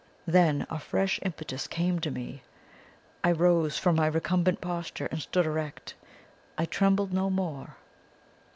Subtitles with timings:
[0.25, 2.41] Then a fresh impetus came to me.
[3.23, 5.93] I rose from my recumbent posture and stood erect;
[6.57, 7.75] I trembled no more.